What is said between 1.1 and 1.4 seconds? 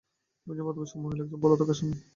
ও একজন